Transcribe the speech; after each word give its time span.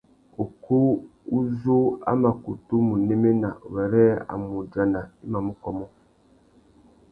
Ukú 0.43 0.77
u 1.35 1.37
zú 1.59 1.77
a 2.09 2.11
mà 2.21 2.29
kutu 2.43 2.75
mù 2.87 2.93
néména 3.07 3.49
wêrê 3.73 4.05
a 4.31 4.33
mù 4.43 4.49
udjana 4.61 5.01
i 5.23 5.25
mà 5.31 5.39
mù 5.45 5.53
kômô. 5.63 5.85